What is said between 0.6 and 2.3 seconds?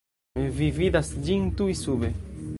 Vi vidas ĝin tuj sube.